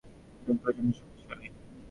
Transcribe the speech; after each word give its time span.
তুমি 0.41 0.57
প্রচন্ড 0.61 0.91
শক্তিশালী! 0.97 1.47